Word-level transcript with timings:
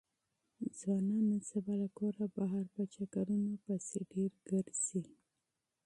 ځوانان 0.77 1.23
نن 1.31 1.41
سبا 1.51 1.73
له 1.81 1.87
کوره 1.97 2.25
بهر 2.35 2.65
په 2.73 2.81
چکرونو 2.93 3.51
پسې 3.65 3.99
ډېر 4.11 4.31
ګرځي. 4.49 5.01